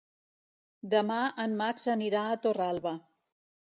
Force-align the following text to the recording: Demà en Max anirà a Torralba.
Demà 0.93 1.19
en 1.45 1.53
Max 1.61 1.87
anirà 1.95 2.25
a 2.31 2.41
Torralba. 2.47 2.95